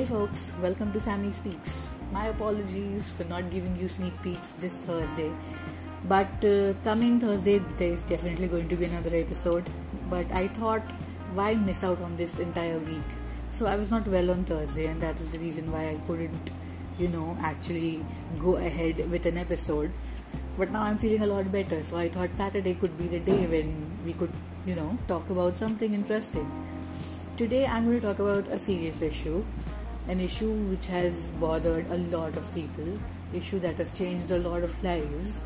Hey 0.00 0.06
folks, 0.06 0.50
welcome 0.62 0.94
to 0.94 0.98
Sammy 0.98 1.30
Speaks. 1.30 1.82
My 2.10 2.28
apologies 2.28 3.04
for 3.18 3.24
not 3.24 3.50
giving 3.50 3.76
you 3.76 3.86
sneak 3.86 4.14
peeks 4.22 4.52
this 4.52 4.78
Thursday. 4.78 5.30
But 6.04 6.42
uh, 6.42 6.72
coming 6.82 7.20
Thursday, 7.20 7.58
there's 7.76 8.02
definitely 8.04 8.48
going 8.48 8.70
to 8.70 8.76
be 8.76 8.86
another 8.86 9.14
episode. 9.14 9.68
But 10.08 10.24
I 10.32 10.48
thought, 10.48 10.80
why 11.34 11.54
miss 11.54 11.84
out 11.84 12.00
on 12.00 12.16
this 12.16 12.38
entire 12.38 12.78
week? 12.78 13.10
So 13.50 13.66
I 13.66 13.76
was 13.76 13.90
not 13.90 14.08
well 14.08 14.30
on 14.30 14.46
Thursday, 14.46 14.86
and 14.86 15.02
that 15.02 15.20
is 15.20 15.28
the 15.32 15.38
reason 15.38 15.70
why 15.70 15.90
I 15.90 16.00
couldn't, 16.06 16.48
you 16.98 17.08
know, 17.08 17.36
actually 17.42 18.02
go 18.38 18.56
ahead 18.56 19.10
with 19.10 19.26
an 19.26 19.36
episode. 19.36 19.92
But 20.56 20.70
now 20.70 20.80
I'm 20.84 20.96
feeling 20.96 21.20
a 21.20 21.26
lot 21.26 21.52
better, 21.52 21.82
so 21.82 21.98
I 21.98 22.08
thought 22.08 22.34
Saturday 22.38 22.72
could 22.72 22.96
be 22.96 23.06
the 23.06 23.20
day 23.20 23.46
when 23.46 23.98
we 24.06 24.14
could, 24.14 24.32
you 24.64 24.76
know, 24.76 24.96
talk 25.08 25.28
about 25.28 25.58
something 25.58 25.92
interesting. 25.92 26.50
Today 27.36 27.66
I'm 27.66 27.84
going 27.84 28.00
to 28.00 28.06
talk 28.06 28.18
about 28.18 28.48
a 28.48 28.58
serious 28.58 29.02
issue, 29.02 29.44
an 30.08 30.20
issue 30.20 30.52
which 30.70 30.86
has 30.86 31.28
bothered 31.40 31.90
a 31.90 31.96
lot 32.16 32.36
of 32.36 32.52
people, 32.54 32.98
issue 33.32 33.58
that 33.60 33.76
has 33.76 33.90
changed 33.92 34.30
a 34.30 34.38
lot 34.38 34.62
of 34.62 34.82
lives, 34.82 35.44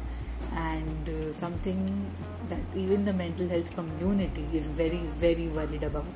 and 0.53 1.09
uh, 1.09 1.33
something 1.35 2.11
that 2.49 2.61
even 2.77 3.05
the 3.05 3.13
mental 3.13 3.49
health 3.49 3.75
community 3.75 4.47
is 4.53 4.67
very 4.67 5.03
very 5.19 5.49
worried 5.49 5.83
about. 5.83 6.07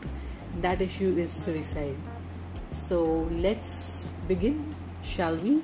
That 0.61 0.81
issue 0.81 1.17
is 1.19 1.33
suicide. 1.33 1.97
So 2.89 3.29
let's 3.33 4.09
begin, 4.27 4.75
shall 5.03 5.37
we? 5.37 5.63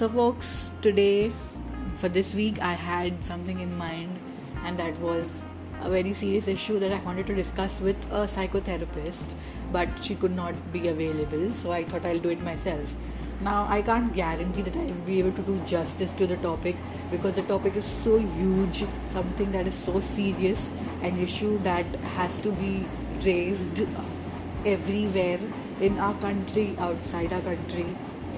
So, 0.00 0.08
folks, 0.08 0.72
today 0.80 1.30
for 2.00 2.08
this 2.08 2.32
week 2.32 2.58
I 2.62 2.72
had 2.72 3.24
something 3.26 3.60
in 3.60 3.76
mind, 3.76 4.18
and 4.64 4.78
that 4.78 4.98
was 5.00 5.42
a 5.82 5.90
very 5.90 6.14
serious 6.14 6.48
issue 6.48 6.78
that 6.78 6.92
I 6.92 6.98
wanted 7.04 7.26
to 7.26 7.34
discuss 7.34 7.78
with 7.78 7.96
a 8.10 8.22
psychotherapist, 8.34 9.34
but 9.70 10.02
she 10.02 10.14
could 10.14 10.34
not 10.34 10.72
be 10.72 10.88
available, 10.88 11.52
so 11.52 11.72
I 11.72 11.84
thought 11.84 12.06
I'll 12.06 12.18
do 12.18 12.30
it 12.30 12.42
myself. 12.42 12.94
Now, 13.42 13.66
I 13.68 13.82
can't 13.82 14.14
guarantee 14.14 14.62
that 14.62 14.76
I 14.76 14.84
will 14.84 15.06
be 15.06 15.18
able 15.18 15.32
to 15.32 15.42
do 15.42 15.60
justice 15.66 16.12
to 16.12 16.26
the 16.26 16.36
topic 16.38 16.76
because 17.10 17.34
the 17.34 17.42
topic 17.42 17.76
is 17.76 17.84
so 17.84 18.18
huge, 18.18 18.84
something 19.08 19.52
that 19.52 19.66
is 19.66 19.74
so 19.74 20.00
serious, 20.00 20.70
an 21.02 21.18
issue 21.18 21.58
that 21.58 21.86
has 22.16 22.38
to 22.38 22.52
be 22.52 22.86
raised 23.24 23.82
everywhere 24.64 25.40
in 25.80 25.98
our 25.98 26.14
country, 26.14 26.74
outside 26.78 27.32
our 27.32 27.42
country, 27.42 27.86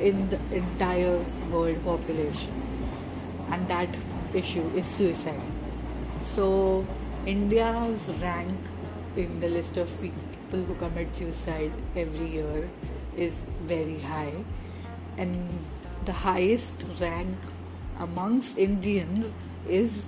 in 0.00 0.30
the 0.30 0.40
entire 0.52 1.24
world 1.50 1.84
population 1.84 2.61
and 3.52 3.68
that 3.68 3.88
issue 4.34 4.66
is 4.74 4.86
suicide. 4.86 5.42
So 6.22 6.86
india's 7.26 8.08
rank 8.20 8.52
in 9.16 9.40
the 9.40 9.48
list 9.48 9.76
of 9.76 9.90
people 10.00 10.64
who 10.68 10.74
commit 10.74 11.14
suicide 11.14 11.72
every 11.94 12.30
year 12.30 12.70
is 13.16 13.42
very 13.62 14.00
high. 14.00 14.44
And 15.16 15.66
the 16.04 16.12
highest 16.12 16.84
rank 17.00 17.36
amongst 17.98 18.58
indians 18.58 19.34
is 19.68 20.06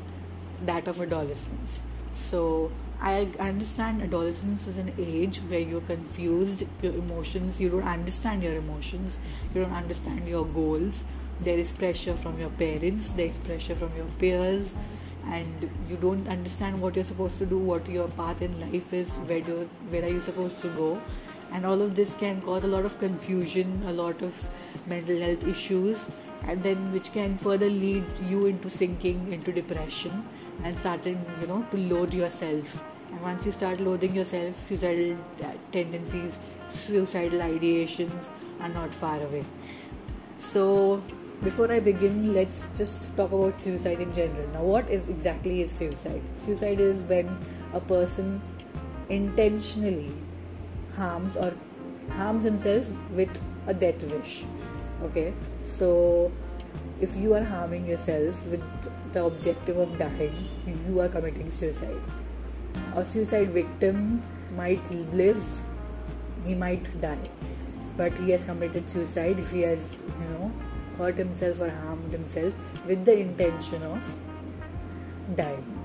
that 0.65 0.89
of 0.89 1.01
adolescents. 1.01 1.81
So 2.17 2.73
I 3.01 3.29
understand 3.39 4.03
adolescence 4.03 4.67
is 4.67 4.79
an 4.79 4.93
age 4.99 5.39
where 5.49 5.61
you're 5.61 5.83
confused, 5.83 6.65
your 6.81 6.95
emotions, 6.95 7.61
you 7.61 7.69
don't 7.69 7.83
understand 7.83 8.43
your 8.43 8.55
emotions, 8.55 9.19
you 9.55 9.63
don't 9.63 9.77
understand 9.77 10.27
your 10.27 10.47
goals. 10.47 11.05
There 11.45 11.59
is 11.59 11.71
pressure 11.73 12.17
from 12.17 12.41
your 12.41 12.51
parents, 12.51 13.13
there 13.13 13.27
is 13.27 13.37
pressure 13.39 13.75
from 13.75 13.95
your 13.97 14.07
peers, 14.19 14.73
and 15.27 15.71
you 15.89 15.97
don't 15.97 16.29
understand 16.29 16.81
what 16.81 16.97
you're 16.97 17.05
supposed 17.05 17.39
to 17.39 17.47
do, 17.47 17.59
what 17.59 17.89
your 17.89 18.09
path 18.09 18.41
in 18.41 18.59
life 18.61 18.93
is, 18.93 19.13
where 19.31 19.41
do, 19.41 19.69
where 19.91 20.05
are 20.05 20.09
you 20.09 20.21
supposed 20.21 20.59
to 20.61 20.69
go, 20.69 21.01
and 21.53 21.67
all 21.67 21.83
of 21.83 21.97
this 21.97 22.15
can 22.15 22.41
cause 22.41 22.65
a 22.65 22.67
lot 22.67 22.85
of 22.85 22.99
confusion, 22.99 23.83
a 23.87 23.93
lot 23.93 24.23
of 24.23 24.49
mental 24.87 25.21
health 25.21 25.47
issues, 25.47 26.07
and 26.47 26.63
then 26.63 26.93
which 26.93 27.13
can 27.13 27.37
further 27.39 27.69
lead 27.69 28.05
you 28.29 28.47
into 28.47 28.71
sinking 28.71 29.33
into 29.33 29.53
depression 29.53 30.25
and 30.63 30.77
starting 30.77 31.25
you 31.41 31.47
know 31.47 31.67
to 31.71 31.77
load 31.77 32.15
yourself. 32.15 32.83
And 33.11 33.21
once 33.23 33.47
you 33.47 33.53
start 33.53 33.81
loading 33.81 34.15
yourself 34.15 34.69
suicidal 34.69 35.17
uh, 35.43 35.53
tendencies 35.73 36.39
suicidal 36.87 37.41
ideations 37.41 38.25
are 38.61 38.69
not 38.69 38.95
far 38.95 39.23
away. 39.23 39.45
So 40.39 41.03
before 41.43 41.71
i 41.73 41.79
begin 41.81 42.33
let's 42.35 42.67
just 42.75 43.15
talk 43.17 43.33
about 43.33 43.61
suicide 43.61 44.01
in 44.01 44.13
general. 44.13 44.49
Now 44.53 44.63
what 44.63 44.89
is 44.89 45.09
exactly 45.09 45.63
is 45.63 45.73
suicide? 45.73 46.23
Suicide 46.37 46.81
is 46.81 47.03
when 47.03 47.39
a 47.73 47.81
person 47.81 48.41
intentionally 49.09 50.13
harms 50.97 51.37
or 51.37 51.53
harms 52.11 52.45
himself 52.45 52.89
with 53.11 53.41
a 53.67 53.75
death 53.75 54.03
wish 54.05 54.45
okay? 55.05 55.33
So 55.65 56.33
if 57.01 57.17
you 57.17 57.35
are 57.35 57.45
harming 57.45 57.87
yourself 57.87 58.47
with 58.47 58.63
the 59.13 59.25
objective 59.25 59.77
of 59.77 59.99
dying, 59.99 60.49
you 60.87 61.01
are 61.01 61.09
committing 61.09 61.51
suicide. 61.51 62.01
A 62.95 63.05
suicide 63.05 63.51
victim 63.51 64.23
might 64.57 64.91
live, 65.13 65.43
he 66.45 66.55
might 66.55 67.01
die, 67.01 67.31
but 67.97 68.17
he 68.19 68.31
has 68.31 68.45
committed 68.45 68.91
suicide 68.91 69.39
if 69.39 69.51
he 69.51 69.63
has, 69.63 70.01
you 70.21 70.29
know, 70.31 70.53
hurt 70.99 71.17
himself 71.17 71.61
or 71.61 71.71
harmed 71.71 72.13
himself 72.13 72.55
with 72.87 73.05
the 73.05 73.19
intention 73.19 73.83
of 73.83 74.15
dying. 75.37 75.85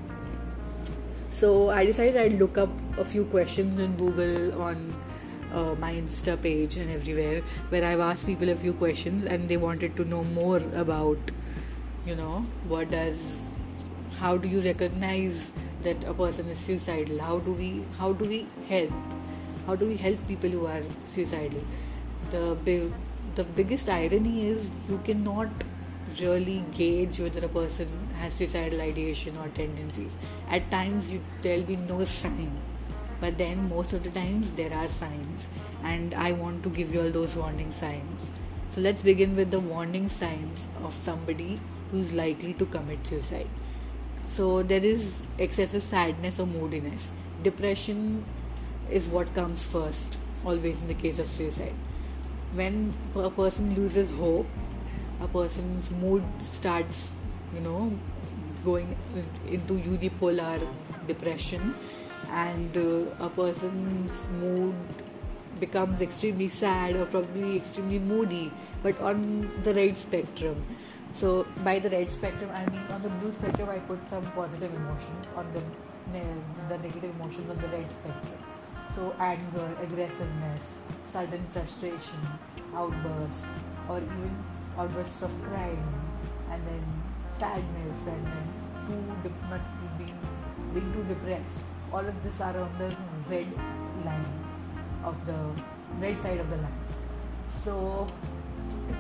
So 1.40 1.70
I 1.70 1.86
decided 1.86 2.18
I'd 2.18 2.40
look 2.40 2.58
up 2.58 2.70
a 2.98 3.06
few 3.06 3.26
questions 3.26 3.80
in 3.80 3.96
Google 3.96 4.62
on 4.62 4.94
uh, 5.54 5.76
my 5.80 5.94
Insta 5.94 6.42
page 6.42 6.76
and 6.78 6.92
everywhere 6.92 7.42
where 7.70 7.86
I've 7.86 8.00
asked 8.00 8.26
people 8.26 8.50
a 8.50 8.56
few 8.56 8.74
questions 8.74 9.26
and 9.26 9.50
they 9.50 9.58
wanted 9.58 9.96
to 9.96 10.06
know 10.06 10.24
more 10.24 10.62
about 10.76 11.18
you 12.06 12.16
know 12.16 12.46
what 12.68 12.92
does 12.92 13.18
how 14.20 14.38
do 14.38 14.48
you 14.48 14.62
recognize 14.62 15.52
that 15.84 16.04
a 16.04 16.14
person 16.14 16.50
is 16.50 16.60
suicidal? 16.60 17.20
How 17.20 17.40
do 17.40 17.54
we 17.54 17.86
how 17.98 18.12
do 18.14 18.26
we 18.26 18.48
help? 18.68 18.92
How 19.66 19.76
do 19.76 19.88
we 19.88 19.96
help 19.98 20.28
people 20.28 20.50
who 20.50 20.66
are 20.66 20.84
suicidal? 21.14 21.64
The 22.32 22.58
big 22.66 22.92
the 23.40 23.44
biggest 23.58 23.88
irony 23.88 24.48
is 24.48 24.70
you 24.90 24.98
cannot 25.06 25.64
really 26.20 26.62
gauge 26.78 27.20
whether 27.22 27.46
a 27.46 27.52
person 27.58 27.92
has 28.20 28.34
suicidal 28.34 28.82
ideation 28.82 29.38
or 29.38 29.48
tendencies. 29.60 30.18
At 30.50 30.70
times 30.70 31.08
you, 31.08 31.22
there'll 31.42 31.70
be 31.70 31.78
no 31.78 32.04
sign 32.16 32.52
but 33.22 33.38
then 33.38 33.70
most 33.70 33.94
of 33.94 34.04
the 34.04 34.10
times 34.10 34.52
there 34.54 34.74
are 34.74 34.88
signs 34.88 35.46
and 35.84 36.14
i 36.14 36.32
want 36.32 36.64
to 36.64 36.70
give 36.70 36.94
you 36.94 37.02
all 37.02 37.12
those 37.12 37.36
warning 37.36 37.72
signs. 37.72 38.28
So 38.76 38.82
let's 38.82 39.02
begin 39.02 39.38
with 39.38 39.52
the 39.52 39.60
warning 39.62 40.10
signs 40.10 40.64
of 40.84 40.98
somebody 41.02 41.62
who's 41.92 42.12
likely 42.12 42.54
to 42.56 42.66
commit 42.66 43.08
suicide. 43.08 43.50
So 44.30 44.64
there 44.64 44.84
is 44.84 45.22
excessive 45.38 45.86
sadness 45.86 46.40
or 46.40 46.46
moodiness. 46.46 47.12
Depression 47.42 48.26
is 48.90 49.08
what 49.08 49.34
comes 49.34 49.64
first 49.64 50.18
always 50.46 50.82
in 50.82 50.88
the 50.88 50.94
case 51.06 51.20
of 51.20 51.32
suicide 51.32 51.76
when 52.54 52.94
a 53.16 53.30
person 53.30 53.76
loses 53.76 54.10
hope 54.12 54.48
a 55.22 55.28
person's 55.28 55.92
mood 55.92 56.24
starts 56.40 57.12
you 57.54 57.60
know 57.60 57.92
going 58.64 58.96
into 59.48 59.74
unipolar 59.74 60.68
depression 61.08 61.76
and 62.32 62.78
uh, 62.78 63.26
a 63.26 63.30
person's 63.30 64.30
mood 64.30 64.76
becomes 65.60 66.02
extremely 66.02 66.48
sad 66.48 66.96
or 66.96 67.06
probably 67.06 67.58
extremely 67.58 68.00
moody, 68.00 68.52
but 68.82 69.00
on 69.02 69.52
the 69.64 69.74
right 69.74 69.98
spectrum. 69.98 70.66
So, 71.16 71.46
by 71.64 71.80
the 71.80 71.90
right 71.90 72.10
spectrum, 72.10 72.50
I 72.54 72.66
mean 72.70 72.82
on 72.92 73.02
the 73.02 73.10
blue 73.10 73.34
spectrum, 73.34 73.70
I 73.70 73.80
put 73.80 74.08
some 74.08 74.26
positive 74.32 74.74
emotions, 74.74 75.28
on 75.36 75.52
the, 75.54 75.62
the 76.70 76.78
negative 76.78 77.12
emotions 77.20 77.50
on 77.50 77.58
the 77.58 77.68
right 77.68 77.92
spectrum. 77.92 78.49
So, 78.96 79.14
anger, 79.20 79.70
aggressiveness, 79.82 80.82
sudden 81.04 81.46
frustration, 81.54 82.20
outbursts, 82.76 83.46
or 83.88 83.98
even 83.98 84.44
outbursts 84.78 85.22
of 85.22 85.32
crying, 85.44 85.88
and 86.52 86.66
then 86.68 86.84
sadness, 87.38 87.98
and 88.08 88.26
then 88.26 88.48
too 88.88 89.30
being, 89.98 90.20
being 90.74 90.94
too 90.94 91.04
depressed. 91.04 91.62
All 91.94 92.06
of 92.06 92.24
this 92.24 92.42
are 92.42 92.58
on 92.58 92.72
the 92.78 92.96
red 93.30 93.48
line 94.06 94.50
of 95.04 95.26
the 95.26 95.40
red 96.00 96.20
side 96.20 96.40
of 96.40 96.50
the 96.50 96.58
line. 96.58 96.80
So 97.64 98.12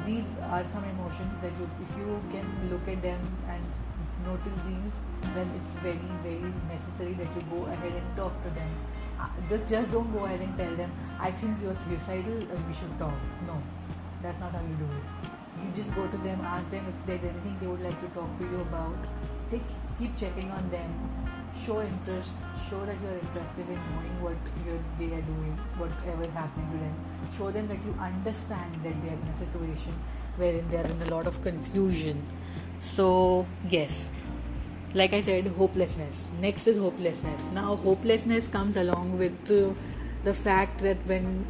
these 0.05 0.25
are 0.41 0.65
some 0.67 0.83
emotions 0.83 1.33
that 1.41 1.51
you 1.59 1.69
if 1.81 1.97
you 1.97 2.21
can 2.31 2.45
look 2.71 2.87
at 2.87 3.01
them 3.01 3.19
and 3.47 3.63
notice 4.25 4.57
these 4.67 4.93
then 5.35 5.49
it's 5.57 5.69
very 5.83 6.11
very 6.23 6.53
necessary 6.67 7.13
that 7.13 7.29
you 7.35 7.43
go 7.49 7.65
ahead 7.65 7.93
and 7.93 8.15
talk 8.17 8.33
to 8.43 8.49
them 8.49 8.71
just 9.49 9.67
just 9.69 9.91
don't 9.91 10.11
go 10.13 10.25
ahead 10.25 10.41
and 10.41 10.57
tell 10.57 10.75
them 10.75 10.91
i 11.19 11.31
think 11.31 11.57
you're 11.61 11.77
suicidal 11.85 12.39
and 12.53 12.67
we 12.67 12.73
should 12.73 12.97
talk. 12.99 13.13
No 13.47 13.61
that's 14.21 14.39
not 14.39 14.51
how 14.51 14.61
you 14.61 14.75
do 14.75 14.85
it. 14.85 15.03
You 15.63 15.83
just 15.83 15.95
go 15.95 16.07
to 16.07 16.17
them 16.17 16.41
ask 16.41 16.69
them 16.71 16.85
if 16.87 17.05
there's 17.05 17.23
anything 17.23 17.57
they 17.59 17.67
would 17.67 17.81
like 17.81 17.99
to 18.01 18.07
talk 18.09 18.37
to 18.39 18.43
you 18.43 18.61
about. 18.61 18.95
Take, 19.51 19.63
keep 19.97 20.17
checking 20.17 20.51
on 20.51 20.69
them. 20.69 20.89
Show 21.65 21.81
interest 21.81 22.31
show 22.69 22.85
that 22.85 22.95
you're 23.01 23.17
interested 23.17 23.67
in 23.67 23.79
knowing 23.89 24.21
what 24.21 24.37
they 24.99 25.05
are 25.05 25.25
doing 25.25 25.57
whatever 25.77 26.23
is 26.23 26.33
happening 26.33 26.69
to 26.71 26.77
them. 26.77 26.95
Show 27.37 27.51
them 27.51 27.67
that 27.67 27.79
you 27.83 27.95
understand 27.99 28.75
that 28.83 28.95
they're 29.01 29.13
in 29.13 29.27
a 29.33 29.37
situation 29.37 29.93
wherein 30.37 30.69
they're 30.69 30.85
in 30.85 31.01
a 31.01 31.09
lot 31.09 31.27
of 31.27 31.41
confusion. 31.41 32.25
So 32.81 33.47
yes 33.69 34.09
like 34.93 35.13
i 35.13 35.21
said 35.21 35.47
hopelessness. 35.47 36.27
Next 36.41 36.67
is 36.67 36.77
hopelessness. 36.77 37.41
Now 37.53 37.75
hopelessness 37.75 38.47
comes 38.47 38.75
along 38.75 39.19
with 39.19 39.51
uh, 39.51 39.73
the 40.23 40.33
fact 40.33 40.81
that 40.81 40.97
when 41.05 41.45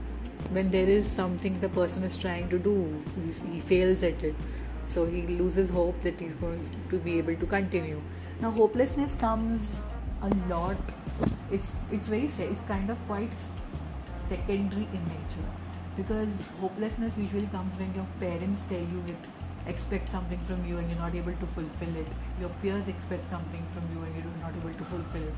when 0.51 0.71
there 0.71 0.89
is 0.89 1.05
something 1.05 1.59
the 1.61 1.69
person 1.69 2.03
is 2.03 2.17
trying 2.17 2.49
to 2.49 2.59
do 2.59 3.03
he, 3.15 3.53
he 3.53 3.59
fails 3.59 4.03
at 4.03 4.23
it. 4.23 4.35
So 4.87 5.05
he 5.05 5.21
loses 5.27 5.69
hope 5.69 6.01
that 6.03 6.19
he's 6.19 6.35
going 6.35 6.69
to 6.89 6.97
be 6.97 7.17
able 7.17 7.35
to 7.35 7.45
continue. 7.45 8.01
Now 8.41 8.51
hopelessness 8.51 9.15
comes 9.15 9.81
a 10.21 10.29
lot. 10.49 10.77
It's 11.49 11.71
it's 11.91 12.07
very 12.07 12.29
it's 12.39 12.61
kind 12.63 12.89
of 12.89 12.97
quite 13.07 13.31
secondary 14.27 14.87
in 14.93 15.03
nature. 15.15 15.49
Because 15.95 16.29
hopelessness 16.59 17.17
usually 17.17 17.47
comes 17.47 17.77
when 17.79 17.93
your 17.93 18.07
parents 18.19 18.61
tell 18.69 18.79
you 18.79 19.03
it 19.07 19.38
expect 19.69 20.09
something 20.11 20.39
from 20.49 20.65
you 20.65 20.77
and 20.77 20.89
you're 20.89 20.99
not 20.99 21.15
able 21.15 21.33
to 21.33 21.47
fulfill 21.47 21.95
it. 21.95 22.07
Your 22.39 22.49
peers 22.61 22.87
expect 22.87 23.29
something 23.29 23.65
from 23.73 23.83
you 23.93 24.03
and 24.03 24.15
you're 24.15 24.41
not 24.41 24.53
able 24.61 24.73
to 24.73 24.83
fulfill 24.83 25.23
it. 25.23 25.35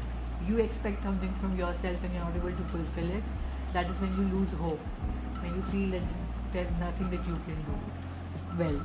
You 0.48 0.57
expect 0.60 1.04
something 1.04 1.33
from 1.42 1.57
yourself 1.57 1.98
and 2.04 2.13
you're 2.13 2.24
not 2.24 2.36
able 2.36 2.56
to 2.63 2.66
fulfill 2.75 3.12
it. 3.18 3.24
That 3.74 3.89
is 3.89 3.98
when 4.00 4.12
you 4.18 4.38
lose 4.38 4.54
hope. 4.60 4.80
When 5.44 5.56
you 5.56 5.62
feel 5.74 5.92
that 6.00 6.07
there's 6.54 6.72
nothing 6.80 7.10
that 7.12 7.28
you 7.28 7.36
can 7.45 7.62
do. 7.69 7.78
Well 8.57 8.81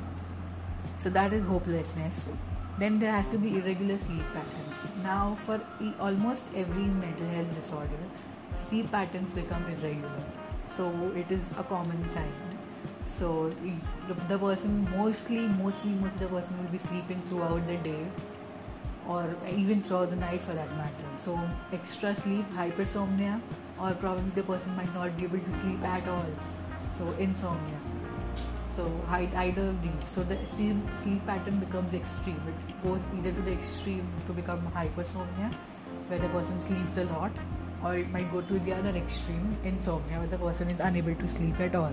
so 0.97 1.09
that 1.11 1.33
is 1.33 1.43
hopelessness. 1.45 2.27
Then 2.77 2.99
there 2.99 3.11
has 3.11 3.29
to 3.29 3.37
be 3.37 3.57
irregular 3.57 3.97
sleep 3.99 4.23
patterns. 4.33 5.03
Now 5.03 5.35
for 5.35 5.61
e- 5.81 5.93
almost 5.99 6.43
every 6.55 6.85
mental 6.85 7.27
health 7.27 7.53
disorder 7.55 8.03
sleep 8.67 8.91
patterns 8.91 9.31
become 9.33 9.65
irregular. 9.65 10.23
So 10.75 11.11
it 11.15 11.31
is 11.31 11.49
a 11.57 11.63
common 11.63 12.03
sign 12.13 12.56
so 13.19 13.49
the, 14.07 14.13
the 14.29 14.37
person 14.37 14.87
mostly 14.95 15.47
mostly 15.47 15.91
most 15.91 16.13
of 16.13 16.19
the 16.19 16.27
person 16.27 16.57
will 16.61 16.71
be 16.71 16.77
sleeping 16.77 17.21
throughout 17.27 17.65
the 17.67 17.77
day 17.77 18.05
or 19.07 19.35
even 19.49 19.81
throughout 19.81 20.09
the 20.09 20.15
night 20.15 20.43
for 20.43 20.53
that 20.53 20.69
matter. 20.77 21.07
So 21.23 21.39
extra 21.71 22.15
sleep 22.15 22.45
hypersomnia 22.53 23.41
or 23.79 23.93
probably 23.93 24.29
the 24.35 24.43
person 24.43 24.75
might 24.75 24.93
not 24.93 25.17
be 25.17 25.23
able 25.23 25.39
to 25.39 25.55
sleep 25.61 25.81
at 25.83 26.07
all. 26.07 26.25
So 26.97 27.11
insomnia. 27.17 27.79
So 28.75 28.91
either 29.09 29.69
of 29.69 29.81
these. 29.81 30.09
So 30.13 30.23
the 30.23 30.37
sleep 30.47 31.25
pattern 31.25 31.59
becomes 31.59 31.93
extreme. 31.93 32.41
It 32.69 32.83
goes 32.83 33.01
either 33.17 33.31
to 33.31 33.41
the 33.41 33.53
extreme 33.53 34.07
to 34.27 34.33
become 34.33 34.71
hypersomnia 34.75 35.53
where 36.07 36.19
the 36.19 36.29
person 36.29 36.61
sleeps 36.61 36.97
a 36.97 37.05
lot 37.13 37.31
or 37.83 37.97
it 37.97 38.09
might 38.11 38.31
go 38.31 38.41
to 38.41 38.59
the 38.59 38.73
other 38.73 38.89
extreme 38.89 39.57
insomnia 39.63 40.19
where 40.19 40.27
the 40.27 40.37
person 40.37 40.69
is 40.69 40.79
unable 40.79 41.15
to 41.15 41.27
sleep 41.27 41.59
at 41.59 41.75
all 41.75 41.91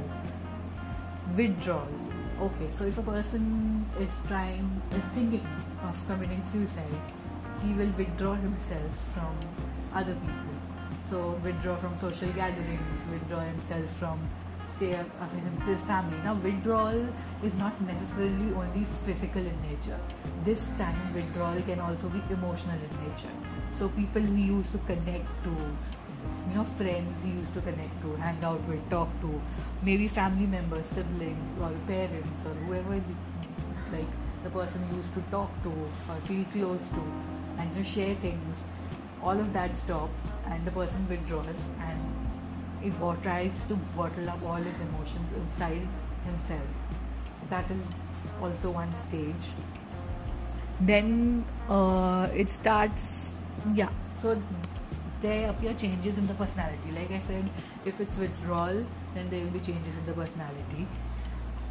withdrawal 1.36 1.88
okay 2.40 2.70
so 2.70 2.84
if 2.84 2.98
a 2.98 3.02
person 3.02 3.86
is 3.98 4.10
trying 4.28 4.82
is 4.92 5.04
thinking 5.14 5.46
of 5.82 6.06
committing 6.06 6.42
suicide 6.52 7.14
he 7.64 7.72
will 7.72 7.92
withdraw 7.96 8.34
himself 8.34 8.92
from 9.14 9.36
other 9.94 10.14
people. 10.14 10.56
So 11.10 11.40
withdraw 11.42 11.76
from 11.76 11.98
social 12.00 12.32
gatherings 12.32 13.10
withdraw 13.10 13.40
himself 13.40 13.90
from 13.98 14.28
stay 14.76 14.96
with 14.96 15.62
his 15.66 15.80
family. 15.86 16.18
Now 16.24 16.34
withdrawal 16.34 17.08
is 17.42 17.54
not 17.54 17.80
necessarily 17.80 18.52
only 18.54 18.86
physical 19.06 19.40
in 19.40 19.62
nature. 19.62 20.00
This 20.44 20.66
time 20.78 21.14
withdrawal 21.14 21.60
can 21.62 21.80
also 21.80 22.08
be 22.08 22.22
emotional 22.30 22.78
in 22.78 22.94
nature. 23.08 23.34
So 23.78 23.88
people 23.88 24.22
we 24.22 24.42
used 24.42 24.72
to 24.72 24.78
connect 24.78 25.44
to 25.44 25.54
you 26.54 26.60
know 26.60 26.66
friends 26.78 27.22
he 27.24 27.30
used 27.30 27.52
to 27.52 27.60
connect 27.60 28.00
to 28.00 28.14
hang 28.16 28.42
out 28.44 28.68
with 28.68 28.82
talk 28.88 29.08
to 29.20 29.40
maybe 29.82 30.06
family 30.06 30.46
members 30.46 30.86
siblings 30.86 31.58
or 31.60 31.70
parents 31.88 32.46
or 32.46 32.54
whoever 32.66 32.94
this, 32.94 33.22
like 33.92 34.12
the 34.44 34.50
person 34.50 34.86
used 34.94 35.12
to 35.14 35.22
talk 35.32 35.50
to 35.64 35.72
or 36.08 36.20
feel 36.28 36.44
close 36.52 36.84
to 36.92 37.02
and 37.58 37.74
to 37.74 37.82
share 37.82 38.14
things 38.26 38.62
all 39.20 39.40
of 39.40 39.52
that 39.52 39.76
stops 39.76 40.28
and 40.46 40.64
the 40.64 40.70
person 40.70 41.08
withdraws 41.08 41.66
and 41.80 42.24
it 42.84 42.92
tries 43.22 43.66
to 43.66 43.74
bottle 43.96 44.28
up 44.28 44.42
all 44.44 44.56
his 44.56 44.78
emotions 44.80 45.32
inside 45.34 45.88
himself. 46.24 46.68
That 47.48 47.70
is 47.70 47.86
also 48.42 48.70
one 48.70 48.92
stage. 48.92 49.54
Then 50.78 51.46
uh, 51.68 52.28
it 52.34 52.50
starts 52.50 53.38
yeah. 53.74 53.88
So 54.20 54.40
there 55.24 55.50
appear 55.50 55.74
changes 55.74 56.18
in 56.18 56.26
the 56.26 56.34
personality. 56.34 56.92
Like 57.00 57.10
I 57.10 57.20
said, 57.20 57.50
if 57.84 58.00
it's 58.00 58.16
withdrawal, 58.16 58.84
then 59.14 59.30
there 59.30 59.40
will 59.44 59.54
be 59.58 59.60
changes 59.60 59.94
in 60.00 60.06
the 60.06 60.12
personality. 60.12 60.86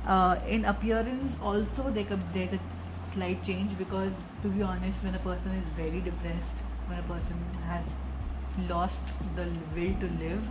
Uh, 0.05 0.35
in 0.47 0.65
appearance, 0.65 1.38
also 1.41 1.89
there 1.97 2.19
there's 2.33 2.53
a 2.53 2.59
slight 3.13 3.44
change 3.44 3.77
because, 3.77 4.13
to 4.41 4.50
be 4.50 4.61
honest, 4.61 5.03
when 5.03 5.15
a 5.15 5.19
person 5.19 5.59
is 5.61 5.67
very 5.81 6.01
depressed, 6.01 6.63
when 6.88 7.00
a 7.00 7.03
person 7.03 7.45
has 7.67 7.85
lost 8.69 9.13
the 9.35 9.45
will 9.75 9.95
to 10.03 10.09
live, 10.25 10.41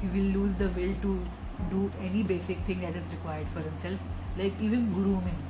he 0.00 0.08
will 0.16 0.28
lose 0.38 0.56
the 0.58 0.68
will 0.80 0.94
to 1.06 1.22
do 1.70 1.90
any 2.00 2.22
basic 2.22 2.58
thing 2.66 2.80
that 2.82 2.94
is 2.94 3.06
required 3.12 3.46
for 3.54 3.60
himself, 3.60 3.98
like 4.36 4.60
even 4.60 4.92
grooming. 4.92 5.42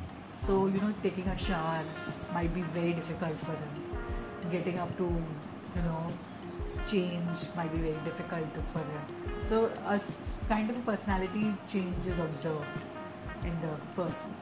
So, 0.47 0.67
you 0.67 0.81
know, 0.81 0.95
taking 1.03 1.27
a 1.29 1.37
shower 1.37 1.83
might 2.33 2.55
be 2.55 2.63
very 2.79 2.93
difficult 2.93 3.39
for 3.41 3.53
him. 3.53 4.51
Getting 4.53 4.79
up 4.79 4.97
to, 4.99 5.05
you 5.05 5.83
know, 5.83 6.13
change 6.91 7.39
might 7.57 7.73
be 7.73 7.79
very 7.79 8.01
difficult 8.05 8.47
for 8.73 8.79
them. 8.79 9.05
So, 9.49 9.71
a 9.87 10.01
kind 10.49 10.71
of 10.71 10.85
personality 10.85 11.55
change 11.71 12.07
is 12.07 12.19
observed 12.19 12.67
in 13.45 13.55
the 13.61 13.75
person. 13.95 14.35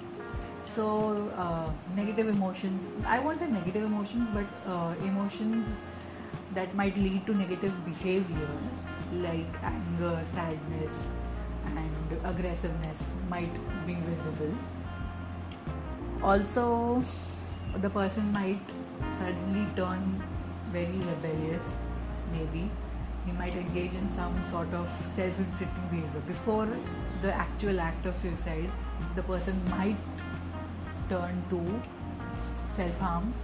So, 0.75 1.31
uh, 1.37 1.71
negative 1.95 2.29
emotions, 2.29 2.83
I 3.07 3.19
won't 3.19 3.41
say 3.41 3.47
negative 3.47 3.85
emotions, 3.85 4.29
but 4.33 4.47
uh, 4.71 4.95
emotions 5.03 5.67
that 6.55 6.75
might 6.75 6.97
lead 6.97 7.27
to 7.27 7.35
negative 7.35 7.75
behavior 7.85 8.51
like 9.13 9.63
anger, 9.63 10.25
sadness, 10.33 11.11
and 11.67 12.19
aggressiveness 12.25 13.13
might 13.29 13.55
be 13.87 13.95
visible. 13.95 14.55
Also, 16.23 17.05
the 17.81 17.91
person 17.91 18.33
might 18.33 18.61
suddenly 19.19 19.67
turn 19.77 20.23
very 20.73 20.99
rebellious 20.99 21.63
maybe. 22.33 22.71
He 23.25 23.33
might 23.33 23.55
engage 23.55 23.95
in 23.95 24.11
some 24.13 24.45
sort 24.51 24.73
of 24.73 24.89
self-inflicting 25.17 25.89
behavior. 25.91 26.21
Before 26.27 26.69
the 27.23 27.33
actual 27.33 27.81
act 27.81 28.07
of 28.07 28.15
suicide 28.23 28.71
the 29.15 29.23
person 29.23 29.61
might 29.71 29.97
turn 31.09 31.43
to 31.51 31.83
self-harm. 32.77 33.35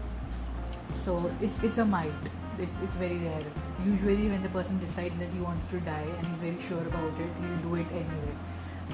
So 1.05 1.35
it's 1.41 1.63
it's 1.63 1.79
a 1.79 1.85
might. 1.85 2.31
It's, 2.59 2.77
it's 2.83 2.95
very 2.95 3.17
rare. 3.17 3.45
Usually 3.85 4.29
when 4.29 4.43
the 4.43 4.51
person 4.51 4.79
decides 4.79 5.19
that 5.19 5.31
he 5.31 5.41
wants 5.41 5.69
to 5.71 5.81
die 5.81 6.07
and 6.19 6.27
he's 6.27 6.41
very 6.47 6.63
sure 6.69 6.87
about 6.87 7.21
it 7.21 7.31
he'll 7.41 7.63
do 7.69 7.75
it 7.77 7.87
anyway. 7.91 8.37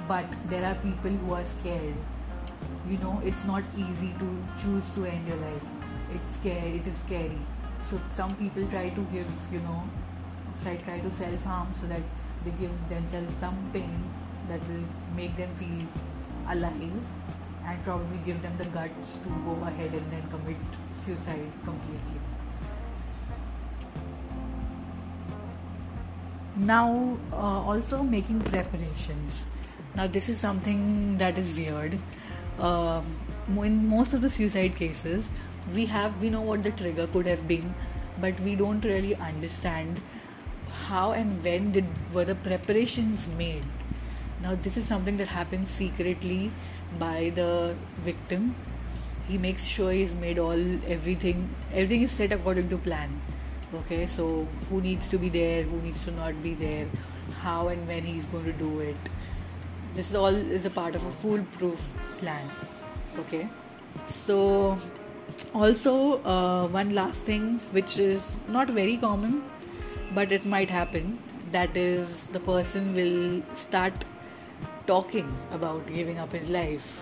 But 0.06 0.26
there 0.48 0.64
are 0.64 0.74
people 0.76 1.10
who 1.10 1.34
are 1.34 1.44
scared. 1.44 1.94
You 2.88 2.98
know 2.98 3.20
it's 3.24 3.44
not 3.44 3.64
easy 3.76 4.14
to 4.18 4.28
choose 4.58 4.84
to 4.94 5.04
end 5.04 5.28
your 5.28 5.36
life. 5.36 5.70
It's 6.14 6.36
scary. 6.36 6.76
It 6.76 6.86
is 6.86 6.98
scary 7.06 7.38
so 7.90 7.98
some 8.16 8.36
people 8.36 8.66
try 8.68 8.88
to 8.90 9.02
give 9.12 9.30
you 9.52 9.60
know 9.60 9.82
try, 10.62 10.98
to 11.00 11.10
self 11.18 11.42
harm 11.44 11.74
so 11.80 11.86
that 11.86 12.02
they 12.44 12.50
give 12.50 12.72
themselves 12.88 13.38
some 13.40 13.70
pain 13.72 14.10
that 14.48 14.60
will 14.68 14.84
make 15.16 15.36
them 15.36 15.54
feel 15.56 15.86
alive 16.52 17.02
and 17.64 17.84
probably 17.84 18.18
give 18.24 18.42
them 18.42 18.56
the 18.58 18.64
guts 18.64 19.14
to 19.14 19.28
go 19.44 19.56
ahead 19.66 19.92
and 19.92 20.12
then 20.12 20.22
commit 20.30 20.56
suicide 21.04 21.52
completely. 21.64 22.20
Now 26.56 27.18
uh, 27.32 27.36
also 27.36 28.02
making 28.02 28.40
preparations. 28.40 29.44
Now 29.94 30.06
this 30.06 30.28
is 30.28 30.38
something 30.38 31.18
that 31.18 31.38
is 31.38 31.54
weird. 31.56 31.98
Uh, 32.58 33.02
in 33.48 33.88
most 33.88 34.12
of 34.12 34.20
the 34.20 34.28
suicide 34.28 34.76
cases 34.76 35.28
we 35.74 35.86
have 35.86 36.20
we 36.22 36.30
know 36.30 36.40
what 36.40 36.62
the 36.62 36.70
trigger 36.70 37.06
could 37.06 37.26
have 37.26 37.46
been 37.48 37.74
but 38.20 38.40
we 38.40 38.54
don't 38.56 38.84
really 38.84 39.14
understand 39.16 40.00
how 40.86 41.12
and 41.12 41.42
when 41.42 41.72
did 41.72 41.86
were 42.12 42.24
the 42.24 42.34
preparations 42.34 43.26
made. 43.26 43.64
Now 44.42 44.54
this 44.54 44.76
is 44.76 44.86
something 44.86 45.16
that 45.18 45.28
happens 45.28 45.68
secretly 45.68 46.52
by 46.98 47.32
the 47.34 47.76
victim. 48.04 48.54
He 49.28 49.38
makes 49.38 49.64
sure 49.64 49.92
he's 49.92 50.14
made 50.14 50.38
all 50.38 50.64
everything 50.86 51.54
everything 51.72 52.02
is 52.02 52.10
set 52.10 52.32
according 52.32 52.68
to 52.70 52.78
plan. 52.78 53.20
Okay 53.82 54.06
so 54.06 54.48
who 54.70 54.80
needs 54.80 55.08
to 55.08 55.18
be 55.18 55.28
there 55.28 55.62
who 55.62 55.80
needs 55.82 56.04
to 56.04 56.10
not 56.10 56.42
be 56.42 56.54
there 56.54 56.86
how 57.42 57.68
and 57.68 57.86
when 57.86 58.02
he's 58.02 58.26
going 58.26 58.44
to 58.44 58.52
do 58.52 58.80
it. 58.80 58.96
This 59.94 60.10
is 60.10 60.14
all 60.14 60.34
is 60.34 60.64
a 60.64 60.70
part 60.70 60.94
of 60.94 61.04
a 61.04 61.10
foolproof 61.10 61.86
plan. 62.18 62.50
Okay, 63.18 63.48
so 64.06 64.78
also 65.54 66.22
uh, 66.24 66.68
one 66.68 66.94
last 66.94 67.22
thing 67.22 67.60
which 67.72 67.98
is 67.98 68.22
not 68.48 68.68
very 68.68 68.96
common 68.96 69.42
but 70.14 70.32
it 70.32 70.44
might 70.46 70.70
happen 70.70 71.18
that 71.52 71.76
is 71.76 72.22
the 72.32 72.40
person 72.40 72.94
will 72.94 73.42
start 73.56 74.04
talking 74.86 75.36
about 75.52 75.86
giving 75.86 76.18
up 76.18 76.32
his 76.32 76.48
life. 76.48 76.98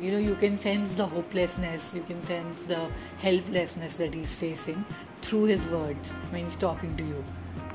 You 0.00 0.12
know 0.12 0.18
you 0.18 0.34
can 0.36 0.58
sense 0.58 0.94
the 0.94 1.06
hopelessness 1.06 1.92
you 1.94 2.02
can 2.02 2.20
sense 2.22 2.64
the 2.64 2.88
helplessness 3.18 3.96
that 3.96 4.14
he's 4.14 4.30
facing 4.30 4.84
through 5.22 5.44
his 5.44 5.64
words 5.64 6.10
when 6.30 6.44
he's 6.44 6.56
talking 6.56 6.96
to 6.96 7.04
you. 7.04 7.24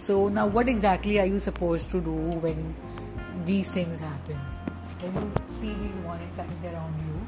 So 0.04 0.28
now 0.28 0.48
what 0.48 0.70
exactly 0.70 1.20
are 1.20 1.26
you 1.26 1.40
supposed 1.40 1.92
to 1.92 2.02
do 2.02 2.12
when 2.12 2.76
these 3.46 3.72
things 3.72 4.00
happen? 4.00 4.40
When 5.02 5.14
you 5.14 5.32
see 5.60 5.74
these 5.74 6.04
warning 6.06 6.30
signs 6.36 6.66
around 6.66 6.96
you 7.08 7.21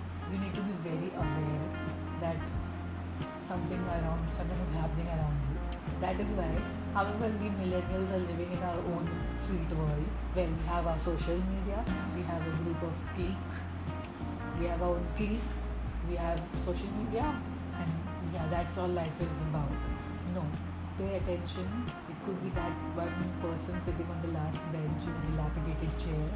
something 3.63 3.87
around 3.87 4.27
something 4.35 4.59
is 4.59 4.75
happening 4.75 5.07
around 5.07 5.39
you. 5.47 5.57
That 6.01 6.19
is 6.19 6.27
why 6.35 6.51
however 6.93 7.31
we 7.39 7.47
millennials 7.59 8.11
are 8.11 8.23
living 8.27 8.51
in 8.51 8.59
our 8.59 8.81
own 8.91 9.07
sweet 9.47 9.71
world 9.77 10.07
where 10.33 10.47
we 10.47 10.63
have 10.67 10.85
our 10.85 10.99
social 10.99 11.39
media 11.51 11.79
we 12.15 12.23
have 12.23 12.43
a 12.43 12.53
group 12.59 12.83
of 12.83 12.93
clique 13.15 13.53
we 14.59 14.65
have 14.67 14.81
our 14.81 14.95
own 14.95 15.07
clique 15.15 15.47
we 16.09 16.15
have 16.15 16.41
social 16.65 16.91
media 16.99 17.39
and 17.79 17.91
yeah 18.33 18.47
that's 18.49 18.77
all 18.77 18.87
life 18.87 19.21
is 19.21 19.41
about. 19.47 19.71
No 20.35 20.43
pay 20.97 21.15
attention. 21.17 21.89
It 22.09 22.17
could 22.25 22.43
be 22.43 22.49
that 22.59 22.75
one 22.99 23.15
person 23.41 23.79
sitting 23.85 24.07
on 24.11 24.19
the 24.21 24.31
last 24.35 24.59
bench 24.75 25.07
in 25.07 25.13
a 25.15 25.21
dilapidated 25.31 25.97
chair. 25.97 26.27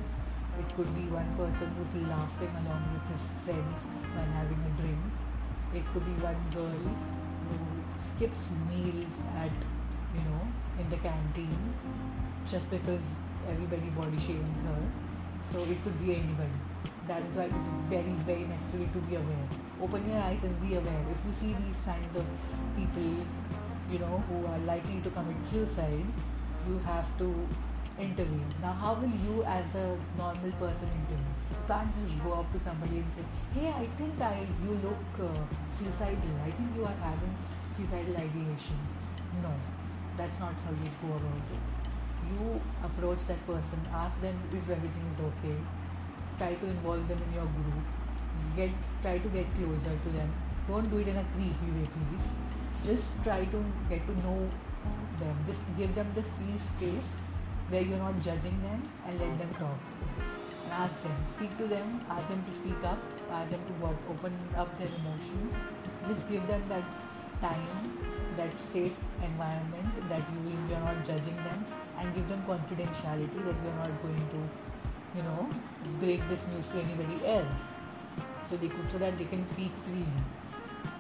It 0.57 0.75
could 0.75 0.89
be 0.95 1.05
one 1.13 1.29
person 1.37 1.69
who's 1.77 2.09
laughing 2.09 2.49
along 2.63 2.89
with 2.95 3.05
his 3.13 3.23
friends 3.45 3.85
while 4.15 4.31
having 4.33 4.63
a 4.65 4.73
drink. 4.81 5.03
It 5.75 5.85
could 5.93 6.05
be 6.07 6.15
one 6.23 6.41
girl 6.55 7.16
skips 8.03 8.45
meals 8.69 9.17
at 9.35 9.51
you 10.15 10.23
know 10.29 10.41
in 10.79 10.89
the 10.89 10.97
canteen 10.97 11.73
just 12.49 12.69
because 12.69 13.01
everybody 13.49 13.89
body 13.89 14.19
shames 14.19 14.63
her. 14.63 14.81
So 15.51 15.63
it 15.63 15.81
could 15.83 15.97
be 16.05 16.15
anybody. 16.15 16.59
That 17.07 17.23
is 17.23 17.35
why 17.35 17.45
it 17.45 17.55
is 17.55 17.67
very 17.89 18.15
very 18.29 18.45
necessary 18.45 18.89
to 18.93 18.99
be 18.99 19.15
aware. 19.15 19.47
Open 19.81 20.09
your 20.09 20.21
eyes 20.21 20.43
and 20.43 20.61
be 20.61 20.75
aware. 20.75 21.03
If 21.11 21.19
you 21.25 21.33
see 21.39 21.53
these 21.63 21.77
signs 21.77 22.15
of 22.15 22.25
people 22.75 23.25
you 23.91 23.99
know 23.99 24.21
who 24.27 24.45
are 24.45 24.59
likely 24.59 24.99
to 25.01 25.09
commit 25.09 25.37
suicide 25.49 26.05
you 26.67 26.77
have 26.79 27.07
to 27.17 27.47
intervene. 27.97 28.49
Now 28.61 28.73
how 28.73 28.93
will 28.95 29.15
you 29.25 29.43
as 29.43 29.73
a 29.75 29.97
normal 30.17 30.51
person 30.59 30.89
intervene? 30.99 31.33
You 31.51 31.63
can't 31.67 31.95
just 31.95 32.23
go 32.23 32.33
up 32.33 32.51
to 32.51 32.59
somebody 32.59 32.97
and 32.97 33.11
say 33.15 33.23
hey 33.55 33.67
i 33.69 33.85
think 33.97 34.19
i 34.21 34.45
you 34.63 34.73
look 34.83 35.21
uh, 35.27 35.39
suicidal. 35.77 36.35
I 36.45 36.51
think 36.51 36.75
you 36.75 36.83
are 36.83 36.99
having 37.01 37.35
suicidal 37.77 38.17
ideation. 38.17 38.79
No 39.43 39.53
that's 40.17 40.39
not 40.39 40.53
how 40.65 40.71
you 40.83 40.91
go 41.01 41.13
about 41.15 41.47
it. 41.55 41.63
You 42.27 42.59
approach 42.83 43.19
that 43.27 43.45
person 43.45 43.81
ask 43.93 44.19
them 44.19 44.37
if 44.51 44.69
everything 44.69 45.05
is 45.13 45.19
okay 45.29 45.57
try 46.37 46.53
to 46.53 46.65
involve 46.65 47.07
them 47.07 47.19
in 47.27 47.33
your 47.33 47.49
group 47.57 47.85
get 48.55 48.71
try 49.01 49.17
to 49.17 49.29
get 49.29 49.45
closer 49.55 49.95
to 50.05 50.09
them. 50.17 50.33
Don't 50.67 50.89
do 50.89 50.97
it 50.97 51.07
in 51.07 51.17
a 51.17 51.25
creepy 51.35 51.69
way 51.75 51.87
please. 51.95 52.31
Just 52.85 53.23
try 53.23 53.45
to 53.45 53.63
get 53.89 54.05
to 54.07 54.15
know 54.25 54.49
them. 55.19 55.35
Just 55.47 55.61
give 55.77 55.93
them 55.95 56.11
the 56.15 56.23
free 56.23 56.57
space 56.67 57.11
where 57.69 57.81
you're 57.81 57.99
not 57.99 58.19
judging 58.21 58.61
them 58.63 58.81
and 59.05 59.19
let 59.19 59.37
them 59.37 59.53
talk. 59.59 59.77
And 60.63 60.73
ask 60.73 61.01
them 61.03 61.15
speak 61.35 61.57
to 61.59 61.67
them 61.67 62.01
ask 62.09 62.27
them 62.27 62.43
to 62.49 62.55
speak 62.59 62.83
up 62.83 62.99
ask 63.31 63.51
them 63.51 63.61
to 63.67 63.73
what, 63.83 63.95
open 64.09 64.33
up 64.57 64.77
their 64.79 64.89
emotions. 64.99 65.53
Just 66.07 66.27
give 66.29 66.47
them 66.47 66.63
that 66.69 66.83
time 67.41 67.97
that 68.37 68.53
safe 68.71 68.97
environment 69.23 70.09
that 70.09 70.23
you 70.33 70.47
you're 70.69 70.79
not 70.79 71.05
judging 71.05 71.35
them 71.47 71.65
and 71.97 72.15
give 72.15 72.27
them 72.29 72.43
confidentiality 72.47 73.45
that 73.47 73.55
you're 73.63 73.79
not 73.83 74.01
going 74.01 74.23
to 74.33 74.41
you 75.17 75.23
know 75.23 75.49
break 75.99 76.27
this 76.29 76.47
news 76.47 76.65
to 76.73 76.81
anybody 76.81 77.25
else. 77.25 77.63
So 78.49 78.57
they 78.57 78.67
could 78.67 78.91
so 78.91 78.97
that 78.99 79.17
they 79.17 79.25
can 79.25 79.47
speak 79.53 79.71
freely. 79.85 80.21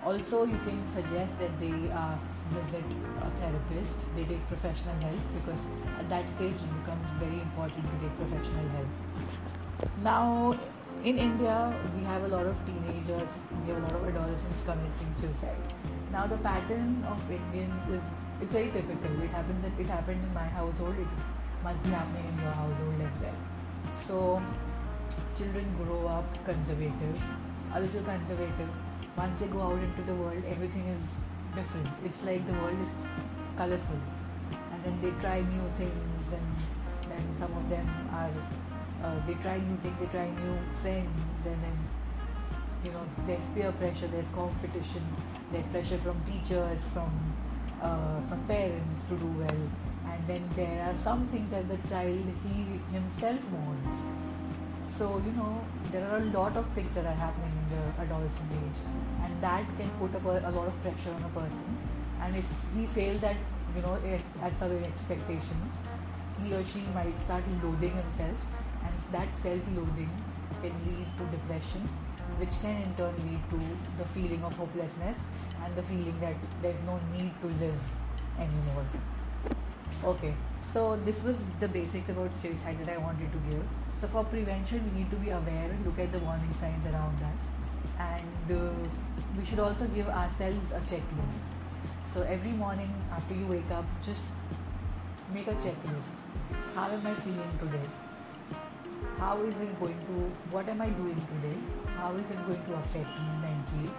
Also 0.03 0.43
you 0.45 0.59
can 0.65 0.79
suggest 0.93 1.37
that 1.39 1.59
they 1.59 1.75
uh, 1.91 2.15
visit 2.51 2.85
a 3.21 3.29
therapist. 3.39 3.97
They 4.15 4.23
take 4.23 4.47
professional 4.47 4.95
help 4.95 5.21
because 5.35 5.61
at 5.99 6.09
that 6.09 6.29
stage 6.29 6.55
it 6.55 6.73
becomes 6.79 7.07
very 7.19 7.39
important 7.41 7.83
to 7.83 7.95
take 8.01 8.17
professional 8.17 8.67
help. 8.75 8.89
Now 10.03 10.57
in 11.07 11.17
india 11.23 11.55
we 11.95 12.03
have 12.05 12.23
a 12.27 12.29
lot 12.31 12.47
of 12.51 12.55
teenagers 12.67 13.35
we 13.57 13.71
have 13.71 13.77
a 13.81 13.83
lot 13.83 13.93
of 13.97 14.07
adolescents 14.09 14.63
committing 14.69 15.11
suicide. 15.19 15.61
Now 16.15 16.23
the 16.31 16.39
pattern 16.45 17.05
of 17.11 17.31
indians 17.35 17.91
is 17.97 18.03
it's 18.41 18.53
very 18.53 18.69
typical. 18.71 19.21
It 19.27 19.31
happens 19.37 19.79
it 19.83 19.89
happened 19.93 20.23
in 20.27 20.33
my 20.33 20.47
household. 20.57 20.99
It 21.03 21.07
must 21.63 21.81
be 21.83 21.89
happening 21.89 22.27
in 22.31 22.43
your 22.43 22.51
household 22.51 23.05
as 23.07 23.15
well. 23.21 23.39
So 24.07 24.17
children 25.37 25.71
grow 25.79 26.01
up 26.17 26.27
conservative, 26.49 27.23
a 27.73 27.79
little 27.85 28.03
conservative. 28.03 28.69
Once 29.15 29.39
they 29.39 29.47
go 29.47 29.61
out 29.69 29.81
into 29.87 30.03
the 30.11 30.15
world, 30.21 30.43
everything 30.55 30.87
is 30.97 31.15
different. 31.55 31.89
It's 32.05 32.21
like 32.29 32.45
the 32.51 32.57
world 32.61 32.79
is 32.85 32.93
colorful, 33.57 34.01
and 34.71 34.83
then 34.83 35.01
they 35.01 35.13
try 35.25 35.37
new 35.55 35.67
things, 35.81 36.33
and 36.39 36.67
then 37.09 37.23
some 37.39 37.57
of 37.61 37.69
them 37.69 37.87
are 38.21 38.33
uh, 39.03 39.15
they 39.25 39.33
try 39.35 39.57
new 39.57 39.77
things, 39.77 39.97
they 39.99 40.07
try 40.07 40.29
new 40.29 40.57
friends, 40.81 41.45
and 41.45 41.63
then 41.63 41.77
you 42.83 42.91
know 42.91 43.03
there's 43.25 43.43
peer 43.53 43.71
pressure, 43.73 44.07
there's 44.07 44.31
competition, 44.33 45.03
there's 45.51 45.67
pressure 45.67 45.97
from 45.99 46.21
teachers, 46.25 46.81
from 46.93 47.11
uh, 47.81 48.21
from 48.27 48.43
parents 48.47 49.01
to 49.09 49.15
do 49.15 49.27
well. 49.43 49.61
And 50.07 50.27
then 50.27 50.49
there 50.55 50.89
are 50.89 50.95
some 50.95 51.27
things 51.27 51.51
that 51.51 51.67
the 51.67 51.77
child 51.89 52.25
he 52.43 52.79
himself 52.91 53.43
wants. 53.51 54.01
So 54.97 55.21
you 55.25 55.31
know 55.33 55.61
there 55.91 56.07
are 56.09 56.17
a 56.17 56.25
lot 56.25 56.57
of 56.57 56.65
things 56.73 56.95
that 56.95 57.05
are 57.05 57.19
happening 57.25 57.53
in 57.61 57.67
the 57.75 58.01
adolescent 58.01 58.51
age. 58.51 58.81
And 59.23 59.41
that 59.41 59.65
can 59.77 59.89
put 59.99 60.15
up 60.15 60.25
a, 60.25 60.49
a 60.49 60.51
lot 60.51 60.67
of 60.67 60.81
pressure 60.81 61.11
on 61.11 61.23
a 61.23 61.29
person. 61.29 61.77
And 62.21 62.35
if 62.35 62.45
he 62.75 62.87
fails 62.87 63.23
at 63.23 63.35
you 63.75 63.81
know 63.81 63.97
at 64.41 64.57
some 64.57 64.71
expectations 64.83 65.73
he 66.43 66.53
or 66.53 66.63
she 66.63 66.81
might 66.93 67.19
start 67.19 67.43
loathing 67.63 67.95
himself 67.95 68.37
that 69.11 69.33
self-loathing 69.33 70.11
can 70.61 70.73
lead 70.87 71.07
to 71.17 71.25
depression 71.37 71.81
which 72.39 72.59
can 72.61 72.81
in 72.81 72.93
turn 72.95 73.15
lead 73.25 73.43
to 73.49 73.59
the 73.97 74.07
feeling 74.13 74.43
of 74.43 74.53
hopelessness 74.53 75.17
and 75.63 75.75
the 75.75 75.83
feeling 75.83 76.19
that 76.19 76.35
there's 76.61 76.81
no 76.81 76.99
need 77.13 77.31
to 77.41 77.47
live 77.65 77.79
anymore 78.37 78.85
Okay, 80.03 80.33
so 80.73 80.95
this 81.03 81.21
was 81.23 81.35
the 81.59 81.67
basics 81.67 82.09
about 82.09 82.31
suicide 82.39 82.77
that 82.83 82.89
I 82.93 82.97
wanted 82.97 83.31
to 83.31 83.39
give. 83.49 83.63
So 83.99 84.07
for 84.07 84.23
prevention, 84.23 84.83
we 84.85 84.99
need 84.99 85.09
to 85.09 85.17
be 85.17 85.29
aware, 85.31 85.69
and 85.71 85.85
look 85.85 85.97
at 85.97 86.11
the 86.11 86.23
warning 86.23 86.53
signs 86.53 86.85
around 86.85 87.17
us, 87.23 87.41
and 87.99 88.51
uh, 88.51 88.71
we 89.35 89.43
should 89.43 89.59
also 89.59 89.87
give 89.87 90.07
ourselves 90.07 90.71
a 90.71 90.79
checklist. 90.81 91.41
So 92.13 92.21
every 92.21 92.51
morning 92.51 92.93
after 93.11 93.33
you 93.33 93.47
wake 93.47 93.71
up, 93.71 93.85
just 94.05 94.21
make 95.33 95.47
a 95.47 95.55
checklist. 95.55 96.13
How 96.75 96.91
am 96.91 97.05
I 97.05 97.15
feeling 97.15 97.57
today? 97.59 98.06
How 99.17 99.41
is 99.41 99.55
it 99.55 99.79
going 99.79 99.99
to? 100.09 100.17
What 100.51 100.69
am 100.69 100.81
I 100.81 100.89
doing 100.89 101.21
today? 101.33 101.57
How 101.97 102.13
is 102.13 102.21
it 102.21 102.45
going 102.45 102.63
to 102.65 102.73
affect 102.75 103.09
me 103.19 103.31
mentally? 103.41 103.91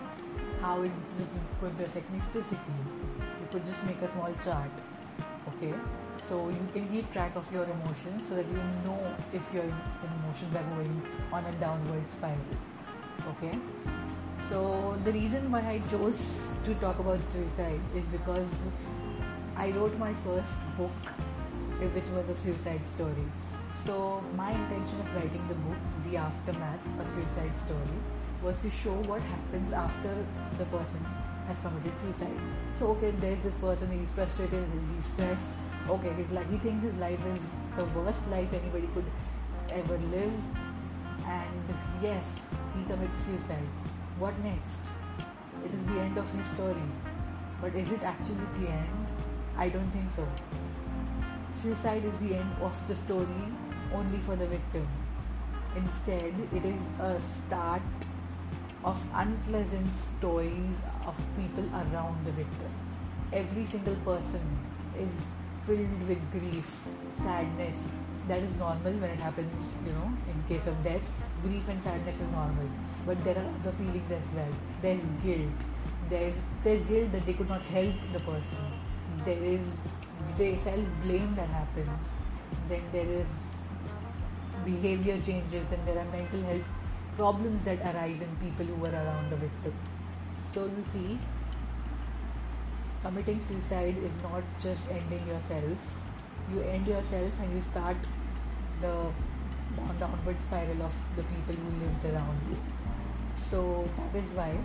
How 0.61 0.81
is 0.83 0.89
it 0.89 1.61
going 1.61 1.77
to 1.77 1.83
affect 1.85 2.11
me 2.11 2.21
physically? 2.33 2.85
You 3.19 3.49
could 3.51 3.67
just 3.67 3.83
make 3.85 4.01
a 4.03 4.13
small 4.13 4.33
chart 4.45 4.71
okay 5.49 5.75
so 6.29 6.49
you 6.49 6.67
can 6.73 6.89
keep 6.89 7.11
track 7.13 7.35
of 7.37 7.51
your 7.53 7.65
emotions 7.65 8.23
so 8.29 8.35
that 8.35 8.47
you 8.47 8.65
know 8.85 9.17
if 9.33 9.43
your 9.53 9.65
emotions 9.65 10.57
are 10.61 10.67
going 10.75 11.03
on 11.33 11.45
a 11.45 11.53
downward 11.53 12.11
spiral 12.11 12.59
okay 13.33 13.59
so 14.51 14.97
the 15.05 15.13
reason 15.13 15.51
why 15.51 15.61
i 15.75 15.79
chose 15.93 16.25
to 16.65 16.75
talk 16.87 16.99
about 16.99 17.21
suicide 17.33 17.81
is 17.95 18.05
because 18.17 18.49
i 19.57 19.71
wrote 19.71 19.99
my 19.99 20.13
first 20.27 20.69
book 20.77 21.15
which 21.97 22.09
was 22.19 22.29
a 22.29 22.35
suicide 22.43 22.81
story 22.95 23.29
so 23.85 24.23
my 24.35 24.53
intention 24.53 25.01
of 25.01 25.15
writing 25.15 25.47
the 25.49 25.55
book 25.55 25.79
the 26.05 26.17
aftermath 26.17 26.81
a 27.01 27.07
suicide 27.09 27.53
story 27.65 27.99
was 28.43 28.57
to 28.61 28.71
show 28.71 28.95
what 29.11 29.21
happens 29.23 29.73
after 29.73 30.15
the 30.59 30.65
person 30.67 31.05
has 31.49 31.59
committed 31.61 31.93
suicide. 32.03 32.39
So 32.79 32.89
okay, 32.93 33.11
there's 33.11 33.43
this 33.43 33.55
person, 33.55 33.91
he's 33.99 34.11
frustrated, 34.11 34.67
he's 34.95 35.07
stressed. 35.13 35.53
Okay, 35.89 36.13
his 36.13 36.31
life, 36.31 36.47
he 36.51 36.59
thinks 36.59 36.85
his 36.85 36.97
life 36.97 37.21
is 37.35 37.43
the 37.77 37.85
worst 37.99 38.29
life 38.29 38.53
anybody 38.53 38.89
could 38.95 39.07
ever 39.71 39.99
live. 40.13 40.35
And 41.27 41.65
yes, 42.03 42.39
he 42.77 42.85
commits 42.85 43.25
suicide. 43.25 43.69
What 44.19 44.39
next? 44.41 44.77
It 45.65 45.73
is 45.75 45.87
the 45.87 45.99
end 46.01 46.19
of 46.19 46.31
his 46.31 46.47
story. 46.49 46.89
But 47.61 47.75
is 47.75 47.91
it 47.91 48.03
actually 48.03 48.47
the 48.61 48.69
end? 48.69 49.07
I 49.57 49.69
don't 49.69 49.91
think 49.91 50.11
so. 50.15 50.29
Suicide 51.61 52.05
is 52.05 52.19
the 52.19 52.37
end 52.37 52.53
of 52.61 52.77
the 52.87 52.95
story 52.95 53.53
only 53.93 54.19
for 54.19 54.37
the 54.37 54.47
victim. 54.47 54.87
Instead, 55.77 56.35
it 56.53 56.65
is 56.65 56.81
a 56.99 57.21
start 57.21 57.83
of 58.85 59.03
unpleasant 59.15 59.91
stories 60.19 60.77
of 61.07 61.17
people 61.37 61.65
around 61.73 62.25
the 62.25 62.33
victim. 62.33 62.73
Every 63.33 63.67
single 63.67 63.97
person 63.97 64.59
is 64.99 65.13
filled 65.67 66.09
with 66.09 66.31
grief, 66.31 66.71
sadness. 67.19 67.89
That 68.29 68.43
is 68.43 68.55
normal 68.57 68.93
when 68.93 69.11
it 69.11 69.21
happens, 69.21 69.65
you 69.85 69.93
know, 69.93 70.13
in 70.31 70.43
case 70.49 70.67
of 70.67 70.83
death. 70.85 71.03
Grief 71.43 71.69
and 71.69 71.83
sadness 71.83 72.17
is 72.17 72.31
normal. 72.33 72.69
But 73.07 73.23
there 73.25 73.37
are 73.39 73.51
other 73.61 73.73
feelings 73.73 74.11
as 74.11 74.25
well. 74.35 74.53
There's 74.83 75.05
guilt. 75.23 75.67
There's 76.11 76.37
there's 76.65 76.83
guilt 76.89 77.13
that 77.13 77.25
they 77.27 77.35
could 77.35 77.49
not 77.49 77.63
help 77.63 77.95
the 78.13 78.21
person. 78.21 78.67
There 79.25 79.43
is 79.43 79.61
the 80.37 80.57
self 80.59 80.89
blame 81.05 81.35
that 81.37 81.49
happens. 81.49 82.13
Then 82.69 82.83
there 82.93 83.11
is 83.21 83.27
behavior 84.69 85.21
changes 85.29 85.73
and 85.77 85.87
there 85.87 85.99
are 85.99 86.11
mental 86.17 86.43
health 86.43 86.69
problems 87.17 87.65
that 87.65 87.81
arise 87.91 88.21
in 88.27 88.37
people 88.43 88.67
who 88.67 88.77
were 88.85 88.97
around 89.03 89.31
the 89.31 89.37
victim. 89.37 89.75
So 90.55 90.67
you 90.67 90.85
see, 90.93 91.19
committing 93.03 93.41
suicide 93.49 93.97
is 94.11 94.23
not 94.23 94.45
just 94.63 94.91
ending 94.91 95.27
yourself. 95.27 95.79
You 96.53 96.63
end 96.63 96.87
yourself 96.87 97.33
and 97.43 97.55
you 97.55 97.63
start 97.71 97.97
the 98.81 98.95
down 99.77 99.97
downward 100.01 100.41
spiral 100.41 100.83
of 100.83 100.95
the 101.17 101.23
people 101.23 101.55
who 101.55 101.71
lived 101.85 102.05
around 102.13 102.41
you. 102.51 102.57
So 103.51 103.89
that 103.97 104.23
is 104.23 104.31
why 104.31 104.57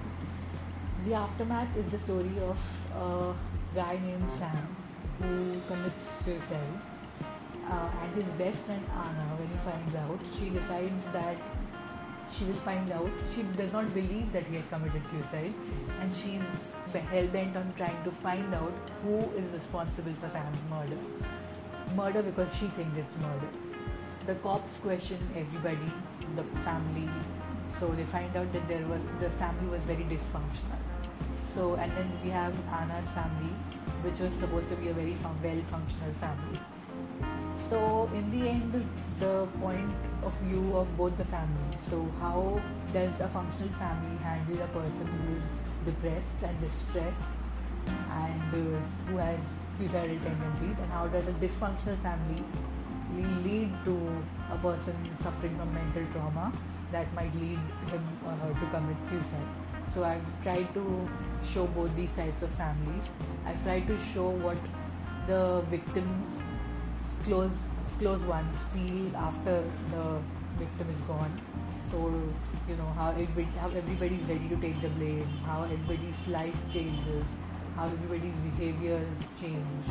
the 1.05 1.13
aftermath 1.13 1.75
is 1.75 1.91
the 1.91 1.99
story 1.99 2.39
of 2.39 2.59
a 2.95 3.35
guy 3.75 3.99
named 4.05 4.31
Sam 4.31 4.75
who 5.19 5.59
commits 5.67 6.07
suicide. 6.23 6.92
Uh, 7.69 7.89
and 8.01 8.15
his 8.15 8.29
best 8.33 8.59
friend 8.65 8.83
Anna, 8.91 9.35
when 9.39 9.47
he 9.47 9.57
finds 9.63 9.95
out, 9.95 10.19
she 10.37 10.49
decides 10.49 11.05
that 11.13 11.37
she 12.31 12.45
will 12.45 12.61
find 12.65 12.91
out. 12.91 13.09
She 13.33 13.43
does 13.43 13.71
not 13.71 13.93
believe 13.93 14.31
that 14.33 14.45
he 14.47 14.55
has 14.57 14.65
committed 14.67 15.01
suicide, 15.11 15.53
and 16.01 16.15
she's 16.15 16.41
hell 16.99 17.27
bent 17.27 17.55
on 17.55 17.73
trying 17.77 18.03
to 18.03 18.11
find 18.11 18.53
out 18.53 18.73
who 19.03 19.17
is 19.35 19.51
responsible 19.51 20.13
for 20.21 20.29
Sam's 20.29 20.57
murder. 20.69 20.97
Murder 21.95 22.21
because 22.21 22.53
she 22.55 22.67
thinks 22.67 22.97
it's 22.97 23.17
murder. 23.17 23.49
The 24.25 24.35
cops 24.35 24.77
question 24.77 25.17
everybody, 25.35 25.91
the 26.35 26.43
family. 26.61 27.09
So 27.79 27.87
they 27.89 28.05
find 28.05 28.35
out 28.35 28.51
that 28.53 28.67
there 28.67 28.85
were 28.87 28.99
the 29.19 29.29
family 29.31 29.69
was 29.69 29.81
very 29.83 30.03
dysfunctional. 30.03 30.81
So 31.55 31.75
and 31.75 31.91
then 31.91 32.11
we 32.23 32.29
have 32.29 32.53
Anna's 32.71 33.09
family, 33.09 33.53
which 34.03 34.19
was 34.19 34.33
supposed 34.39 34.69
to 34.69 34.75
be 34.75 34.89
a 34.89 34.93
very 34.93 35.17
well-functional 35.23 36.13
family. 36.19 36.59
So 37.69 38.09
in 38.13 38.31
the 38.31 38.49
end, 38.49 38.85
the 39.19 39.47
point 39.59 39.91
of 40.23 40.33
view 40.43 40.75
of 40.75 40.95
both 40.97 41.17
the 41.17 41.25
families. 41.25 41.79
So 41.89 42.07
how 42.19 42.61
does 42.93 43.19
a 43.19 43.27
functional 43.27 43.73
family 43.79 44.17
handle 44.17 44.61
a 44.61 44.67
person 44.67 45.07
who 45.07 45.37
is 45.37 45.43
depressed 45.85 46.39
and 46.43 46.55
distressed 46.61 47.31
and 47.87 48.53
uh, 48.53 48.79
who 49.07 49.17
has 49.17 49.39
suicidal 49.77 50.17
tendencies? 50.19 50.77
And 50.79 50.91
how 50.91 51.07
does 51.07 51.27
a 51.27 51.33
dysfunctional 51.33 52.01
family 52.01 52.43
lead 53.43 53.71
to 53.85 54.23
a 54.51 54.57
person 54.57 54.95
suffering 55.21 55.57
from 55.57 55.73
mental 55.73 56.05
trauma 56.11 56.51
that 56.91 57.11
might 57.13 57.33
lead 57.35 57.59
him 57.91 58.03
or 58.25 58.31
her 58.31 58.53
to 58.53 58.65
commit 58.71 58.97
suicide? 59.09 59.49
So 59.93 60.03
i've 60.03 60.25
tried 60.43 60.73
to 60.73 61.09
show 61.53 61.67
both 61.67 61.95
these 61.95 62.11
types 62.13 62.41
of 62.41 62.49
families. 62.51 63.09
I've 63.45 63.61
tried 63.63 63.87
to 63.87 63.99
show 63.99 64.29
what 64.29 64.57
the 65.27 65.63
victims 65.69 66.25
close 67.23 67.57
close 67.99 68.21
ones 68.21 68.55
feel 68.73 69.15
after 69.15 69.63
the 69.91 70.19
victim 70.57 70.89
is 70.89 71.01
gone. 71.01 71.41
So 71.91 71.97
you 72.67 72.75
know 72.75 72.91
how 72.95 73.11
everybody, 73.11 73.45
how 73.59 73.67
everybody's 73.69 74.23
ready 74.23 74.47
to 74.49 74.55
take 74.57 74.81
the 74.81 74.89
blame 74.89 75.27
how 75.45 75.63
everybody's 75.63 76.27
life 76.27 76.55
changes 76.71 77.25
how 77.75 77.85
everybody's 77.87 78.35
behaviors 78.49 79.17
change 79.39 79.85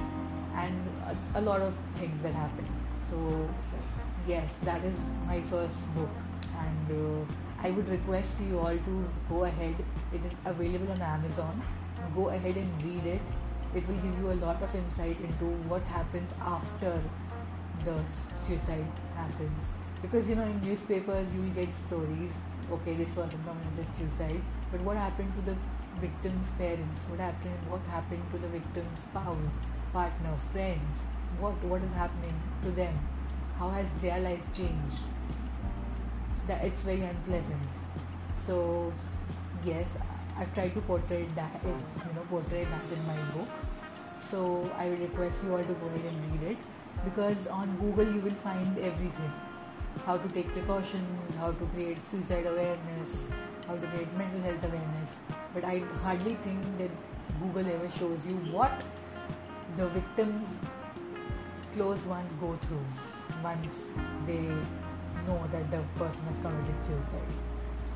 and 0.54 0.88
a, 1.06 1.40
a 1.40 1.42
lot 1.42 1.60
of 1.60 1.74
things 1.94 2.22
that 2.22 2.34
happen. 2.34 2.66
So 3.10 3.48
yes 4.26 4.56
that 4.64 4.84
is 4.84 4.98
my 5.26 5.40
first 5.42 5.74
book. 5.94 6.10
And 6.58 6.90
uh, 6.90 7.32
i 7.62 7.70
would 7.70 7.88
request 7.88 8.40
you 8.48 8.58
all 8.58 8.76
to 8.88 9.08
go 9.28 9.44
ahead. 9.44 9.74
It 10.12 10.24
is 10.24 10.32
available 10.44 10.92
on 10.92 11.00
amazon. 11.00 11.62
Go 12.14 12.28
ahead 12.28 12.56
and 12.56 12.84
read 12.84 13.06
it. 13.14 13.20
It 13.74 13.88
will 13.88 14.00
give 14.06 14.18
you 14.18 14.32
a 14.32 14.38
lot 14.46 14.62
of 14.62 14.74
insight 14.74 15.18
into 15.20 15.46
what 15.68 15.82
happens 15.84 16.34
after 16.40 17.00
the 17.84 17.96
suicide 18.46 18.86
happens. 19.14 19.64
Because 20.00 20.28
you 20.28 20.34
know 20.34 20.42
in 20.42 20.60
newspapers 20.60 21.26
you 21.34 21.42
will 21.42 21.56
get 21.56 21.68
stories 21.86 22.32
okay 22.70 22.94
this 22.94 23.08
person 23.10 23.38
committed 23.44 23.86
suicide 23.98 24.40
but 24.70 24.80
what 24.80 24.96
happened 24.96 25.32
to 25.36 25.42
the 25.42 25.56
victim's 26.00 26.48
parents? 26.58 27.00
What 27.08 27.20
happened 27.20 27.58
what 27.68 27.80
happened 27.90 28.22
to 28.32 28.38
the 28.38 28.48
victim's 28.48 28.98
spouse 29.00 29.52
partner 29.92 30.36
friends? 30.52 31.04
What 31.38 31.62
what 31.64 31.82
is 31.82 31.92
happening 31.92 32.34
to 32.62 32.70
them? 32.70 32.98
How 33.58 33.70
has 33.70 33.86
their 34.00 34.18
life 34.20 34.42
changed? 34.56 35.02
That 36.46 36.64
it's 36.64 36.80
very 36.80 37.02
unpleasant. 37.02 37.62
So 38.46 38.92
yes 39.64 39.88
i've 40.36 40.52
tried 40.54 40.74
to 40.74 40.80
portray 40.80 41.24
that 41.36 41.60
you 41.62 42.14
know 42.14 42.22
portray 42.30 42.64
that 42.64 42.98
in 42.98 43.06
my 43.06 43.20
book. 43.34 43.48
So 44.18 44.70
i 44.76 44.88
would 44.88 45.00
request 45.00 45.44
you 45.44 45.54
all 45.54 45.62
to 45.62 45.74
go 45.74 45.86
ahead 45.86 46.12
and 46.12 46.32
read 46.32 46.52
it 46.52 46.58
because 47.04 47.46
on 47.46 47.76
google 47.78 48.12
you 48.14 48.20
will 48.20 48.38
find 48.48 48.78
everything 48.78 49.32
how 50.06 50.16
to 50.16 50.28
take 50.30 50.48
precautions, 50.48 51.34
how 51.36 51.52
to 51.52 51.66
create 51.66 52.04
suicide 52.06 52.46
awareness, 52.46 53.30
how 53.66 53.76
to 53.76 53.86
create 53.86 54.12
mental 54.16 54.40
health 54.40 54.64
awareness. 54.64 55.10
But 55.54 55.64
I 55.64 55.78
hardly 56.02 56.34
think 56.34 56.78
that 56.78 56.90
Google 57.40 57.66
ever 57.72 57.90
shows 57.98 58.24
you 58.26 58.36
what 58.50 58.82
the 59.76 59.88
victims, 59.88 60.46
close 61.74 62.00
ones 62.00 62.32
go 62.40 62.58
through 62.62 62.84
once 63.42 63.74
they 64.26 64.42
know 65.26 65.46
that 65.52 65.70
the 65.70 65.82
person 65.98 66.22
has 66.24 66.36
committed 66.42 66.76
suicide. 66.84 67.32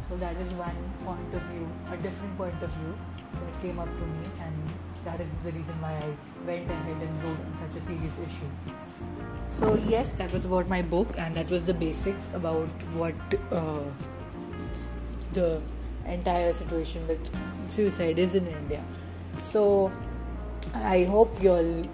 So 0.09 0.17
that 0.19 0.37
is 0.37 0.53
one 0.53 0.77
point 1.05 1.35
of 1.35 1.43
view, 1.51 1.69
a 1.91 1.97
different 1.97 2.39
point 2.39 2.63
of 2.63 2.71
view 2.71 2.95
that 3.33 3.63
came 3.63 3.79
up 3.79 3.89
to 3.89 4.07
me, 4.07 4.29
and 4.41 4.55
that 5.05 5.21
is 5.21 5.29
the 5.43 5.51
reason 5.51 5.75
why 5.81 5.95
I 5.95 6.15
went 6.47 6.71
ahead 6.71 7.03
and 7.03 7.25
wrote 7.25 7.41
on 7.41 7.57
such 7.57 7.83
a 7.83 7.85
serious 7.85 8.15
issue. 8.25 8.86
So 9.51 9.75
yes, 9.89 10.11
that 10.11 10.33
was 10.33 10.45
about 10.45 10.69
my 10.69 10.83
book, 10.83 11.09
and 11.17 11.35
that 11.35 11.51
was 11.51 11.65
the 11.65 11.75
basics 11.75 12.25
about 12.35 12.69
what 12.95 13.15
uh, 13.51 13.81
the 15.33 15.63
entire 16.07 16.53
situation 16.55 17.07
with 17.09 17.31
suicide 17.71 18.19
is 18.19 18.35
in 18.35 18.47
India. 18.47 18.85
So 19.41 19.91
I 20.75 21.05
hope 21.05 21.43
you'll, 21.43 21.89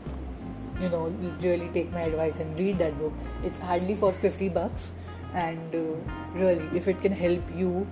you 0.81 0.89
know, 0.89 1.07
really 1.41 1.69
take 1.69 1.93
my 1.93 2.03
advice 2.03 2.37
and 2.41 2.59
read 2.59 2.79
that 2.79 2.99
book. 2.99 3.13
It's 3.45 3.59
hardly 3.59 3.95
for 3.95 4.13
fifty 4.13 4.49
bucks, 4.49 4.91
and 5.35 5.75
uh, 5.75 5.83
really, 6.35 6.69
if 6.77 6.89
it 6.89 7.01
can 7.01 7.13
help 7.13 7.43
you, 7.55 7.87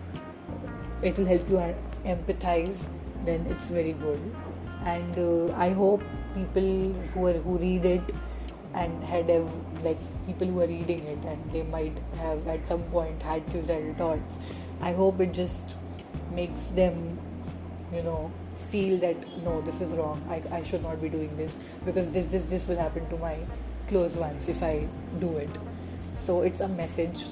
it 1.02 1.16
will 1.16 1.26
help 1.26 1.48
you 1.48 1.74
empathize. 2.04 2.82
Then 3.24 3.46
it's 3.50 3.66
very 3.66 3.92
good, 3.92 4.20
and 4.84 5.16
uh, 5.16 5.54
I 5.54 5.70
hope 5.70 6.02
people 6.34 6.92
who 7.14 7.26
are, 7.26 7.34
who 7.34 7.58
read 7.58 7.84
it 7.84 8.02
and 8.74 9.02
had 9.04 9.28
like 9.82 9.98
people 10.26 10.46
who 10.46 10.60
are 10.60 10.66
reading 10.66 11.04
it 11.04 11.24
and 11.24 11.52
they 11.52 11.62
might 11.62 11.98
have 12.16 12.46
at 12.46 12.66
some 12.68 12.82
point 12.84 13.22
had 13.22 13.50
suicidal 13.50 13.94
thoughts. 13.94 14.38
I 14.80 14.92
hope 14.92 15.20
it 15.20 15.32
just 15.32 15.62
makes 16.32 16.68
them 16.68 17.18
you 17.92 18.02
know 18.02 18.30
feel 18.70 18.98
that 18.98 19.16
no 19.44 19.60
this 19.62 19.80
is 19.80 19.90
wrong. 19.90 20.22
I, 20.28 20.42
I 20.58 20.62
should 20.62 20.82
not 20.82 21.02
be 21.02 21.08
doing 21.08 21.36
this 21.36 21.56
because 21.84 22.10
this 22.10 22.28
this 22.28 22.46
this 22.46 22.66
will 22.68 22.78
happen 22.78 23.08
to 23.10 23.16
my 23.16 23.36
close 23.88 24.12
ones 24.12 24.48
if 24.48 24.62
i 24.62 24.86
do 25.18 25.36
it. 25.36 25.50
So 26.16 26.42
it's 26.42 26.60
a 26.60 26.68
message 26.68 27.24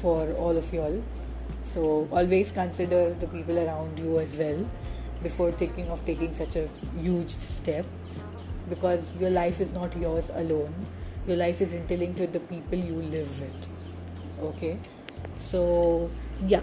for 0.00 0.32
all 0.34 0.56
of 0.56 0.72
y'all. 0.72 1.02
So 1.74 2.08
always 2.10 2.50
consider 2.52 3.14
the 3.14 3.26
people 3.26 3.58
around 3.58 3.98
you 3.98 4.18
as 4.18 4.34
well 4.34 4.68
before 5.22 5.52
thinking 5.52 5.88
of 5.88 6.04
taking 6.04 6.34
such 6.34 6.56
a 6.56 6.68
huge 7.00 7.30
step 7.30 7.86
because 8.74 9.14
your 9.20 9.30
life 9.30 9.60
is 9.60 9.72
not 9.72 9.96
yours 9.96 10.30
alone. 10.42 10.86
Your 11.26 11.36
life 11.36 11.60
is 11.60 11.72
interlinked 11.72 12.18
with 12.18 12.32
the 12.32 12.40
people 12.40 12.78
you 12.78 13.02
live 13.16 13.40
with. 13.40 13.68
Okay? 14.50 14.78
So 15.46 16.10
yeah. 16.46 16.60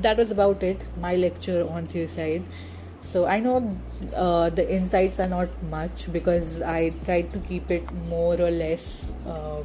That 0.00 0.16
was 0.16 0.30
about 0.30 0.62
it. 0.62 0.82
My 1.00 1.16
lecture 1.16 1.68
on 1.68 1.88
suicide. 1.88 2.44
So 3.12 3.24
i 3.26 3.40
know 3.40 3.54
uh, 4.14 4.50
the 4.50 4.64
insights 4.78 5.18
are 5.24 5.28
not 5.28 5.62
much 5.74 6.02
because 6.16 6.60
i 6.72 6.90
tried 7.06 7.32
to 7.36 7.38
keep 7.50 7.70
it 7.76 7.92
more 8.10 8.34
or 8.46 8.50
less 8.50 9.12
uh, 9.26 9.62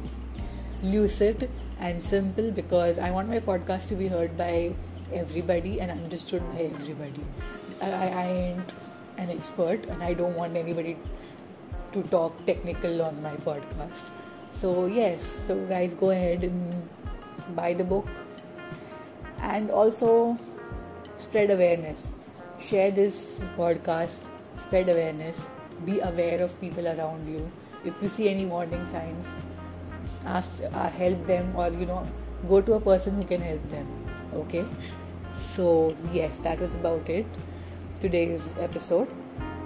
lucid 0.82 1.50
and 1.78 2.02
simple 2.02 2.50
because 2.50 2.98
i 2.98 3.10
want 3.10 3.28
my 3.28 3.40
podcast 3.40 3.88
to 3.88 3.98
be 4.02 4.08
heard 4.08 4.36
by 4.38 4.72
everybody 5.12 5.80
and 5.80 5.90
understood 5.90 6.42
by 6.54 6.62
everybody. 6.62 7.24
I, 7.82 7.90
I 8.22 8.26
ain't 8.28 8.72
an 9.18 9.30
expert 9.30 9.84
and 9.86 10.02
i 10.02 10.14
don't 10.14 10.34
want 10.34 10.56
anybody 10.56 10.96
to 11.94 12.02
talk 12.14 12.44
technical 12.46 13.02
on 13.02 13.22
my 13.22 13.34
podcast. 13.36 14.10
So, 14.52 14.86
yes, 14.86 15.24
so 15.46 15.56
guys, 15.66 15.94
go 15.94 16.10
ahead 16.10 16.44
and 16.44 16.88
buy 17.56 17.74
the 17.74 17.84
book. 17.84 18.06
And 19.40 19.70
also, 19.70 20.38
spread 21.18 21.50
awareness. 21.50 22.08
Share 22.60 22.90
this 22.90 23.40
podcast 23.56 24.30
spread 24.60 24.88
awareness. 24.88 25.46
Be 25.84 26.00
aware 26.00 26.40
of 26.42 26.58
people 26.60 26.86
around 26.86 27.28
you. 27.28 27.50
If 27.84 28.02
you 28.02 28.08
see 28.08 28.28
any 28.28 28.46
warning 28.46 28.86
signs 28.88 29.26
ask 30.26 30.62
uh, 30.72 30.88
help 30.88 31.26
them 31.26 31.54
or 31.54 31.68
you 31.68 31.84
know 31.84 32.06
go 32.48 32.60
to 32.60 32.72
a 32.74 32.80
person 32.80 33.14
who 33.16 33.24
can 33.24 33.42
help 33.42 33.70
them 33.70 33.86
okay? 34.34 34.64
So 35.56 35.96
yes 36.12 36.36
that 36.42 36.60
was 36.60 36.74
about 36.74 37.08
it 37.08 37.26
today's 38.00 38.48
episode. 38.58 39.08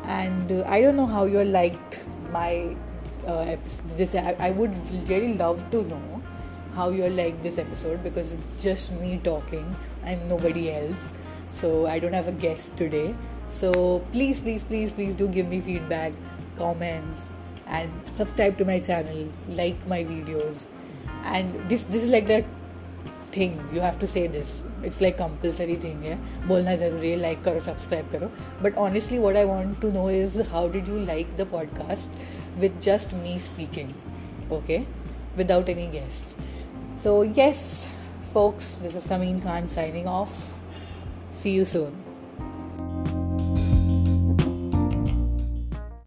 And 0.05 0.51
uh, 0.51 0.65
i 0.67 0.81
don't 0.81 0.97
know 0.97 1.07
how 1.07 1.25
you 1.27 1.45
liked 1.45 1.97
my 2.31 2.77
uh, 3.27 3.57
this 3.97 4.15
I 4.15 4.37
I 4.39 4.51
would 4.51 4.75
really 5.09 5.35
love 5.35 5.71
to 5.71 5.83
know 5.85 6.23
how 6.75 6.91
you 6.91 7.09
like 7.09 7.43
this 7.43 7.59
episode 7.59 8.03
because 8.03 8.33
it's 8.33 8.63
just 8.63 8.93
me 8.93 9.21
talking 9.25 9.77
and 10.05 10.29
nobody 10.29 10.71
else. 10.71 11.09
So 11.61 11.87
i 11.87 11.99
don't 11.99 12.13
have 12.13 12.29
a 12.29 12.37
guest 12.45 12.77
today. 12.77 13.15
So 13.61 14.05
please 14.13 14.41
please 14.41 14.65
please 14.65 14.93
please 14.93 15.15
do 15.15 15.29
give 15.29 15.49
me 15.49 15.61
feedback 15.61 16.13
comments 16.59 17.31
and 17.67 17.91
subscribe 18.17 18.59
to 18.59 18.65
my 18.65 18.79
channel 18.81 19.29
like 19.49 19.87
my 19.87 20.05
videos. 20.05 20.69
And 21.25 21.69
this 21.69 21.83
this 21.95 22.03
is 22.03 22.11
like 22.11 22.29
that 22.29 22.45
thing. 23.33 23.69
You 23.73 23.81
have 23.81 23.99
to 24.01 24.09
say 24.09 24.27
this. 24.27 24.61
It's 24.83 25.01
like 25.01 25.17
compulsory 25.17 25.75
thing 25.75 26.05
yeah? 26.05 26.19
bolna 26.47 26.77
zaruri 26.81 27.21
like 27.21 27.43
karo 27.43 27.61
subscribe 27.69 28.11
karo 28.13 28.31
but 28.63 28.77
honestly 28.77 29.19
what 29.25 29.37
i 29.41 29.45
want 29.45 29.81
to 29.81 29.91
know 29.97 30.07
is 30.09 30.37
how 30.53 30.69
did 30.69 30.87
you 30.87 31.01
like 31.11 31.37
the 31.37 31.47
podcast 31.55 32.07
with 32.59 32.81
just 32.81 33.13
me 33.13 33.39
speaking? 33.41 33.95
Okay? 34.51 34.87
Without 35.37 35.69
any 35.69 35.89
guest. 35.89 36.25
So 37.03 37.23
yes 37.23 37.89
folks 38.33 38.75
this 38.83 38.95
is 38.95 39.03
Sameen 39.05 39.43
Khan 39.43 39.69
signing 39.69 40.07
off. 40.07 40.53
See 41.33 41.51
you 41.51 41.65
soon 41.65 42.08